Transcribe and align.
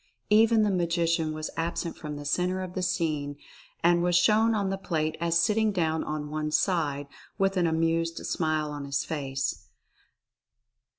Even 0.31 0.63
the 0.63 0.71
Magician 0.71 1.31
was 1.31 1.51
absent 1.55 1.95
from 1.95 2.15
the 2.15 2.25
center 2.25 2.63
of 2.63 2.73
the 2.73 2.81
scene 2.81 3.35
and 3.83 4.01
was 4.01 4.15
shown 4.15 4.55
on 4.55 4.71
the 4.71 4.77
plate 4.79 5.15
as 5.21 5.39
sitting 5.39 5.71
down 5.71 6.03
on 6.03 6.31
one 6.31 6.49
side, 6.49 7.05
with 7.37 7.55
an 7.55 7.67
amused 7.67 8.17
smile 8.25 8.71
on 8.71 8.83
his 8.85 9.05
face. 9.05 9.67